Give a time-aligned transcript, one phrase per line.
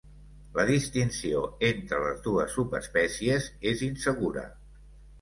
[0.53, 4.51] La distinció entre les dues subespècies és insegura.